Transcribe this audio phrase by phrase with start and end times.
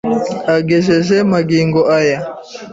[0.55, 2.19] Agejeje magingo aya